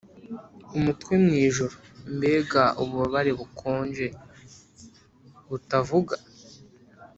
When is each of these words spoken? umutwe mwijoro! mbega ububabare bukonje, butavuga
umutwe 0.77 1.13
mwijoro! 1.23 1.75
mbega 2.15 2.63
ububabare 2.81 3.31
bukonje, 3.39 4.05
butavuga 5.49 6.15